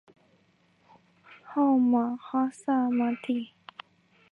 [1.43, 3.49] 号玛哈萨嘛谛。